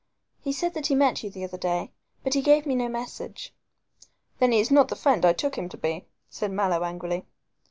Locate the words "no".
2.73-2.89